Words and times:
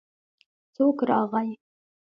څوک 0.75 0.97
راغی. 1.09 1.49